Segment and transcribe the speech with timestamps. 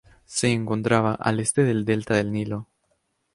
[0.25, 2.67] Se encontraba al Este del delta del Nilo.